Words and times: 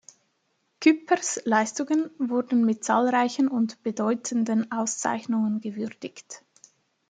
Küppers 0.79 1.41
Leistungen 1.45 2.09
wurden 2.17 2.65
mit 2.65 2.83
zahlreichen 2.83 3.47
und 3.47 3.83
bedeutenden 3.83 4.71
Auszeichnungen 4.71 5.61
gewürdigt. 5.61 6.43